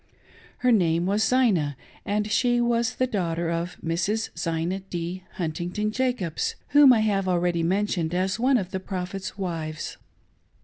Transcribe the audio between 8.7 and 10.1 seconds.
the Prophet's wives.